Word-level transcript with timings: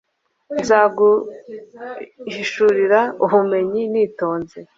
nzaguhishurira 0.59 2.99
ubumenyi 3.23 3.83
nitonze 3.91 4.59